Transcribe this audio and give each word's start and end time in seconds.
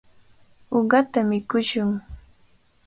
Uqata 0.77 1.19
mikushun. 1.29 1.91